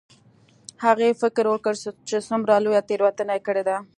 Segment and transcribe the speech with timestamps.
[0.85, 1.73] هغې فکر وکړ
[2.09, 3.77] چې څومره لویه تیروتنه یې کړې ده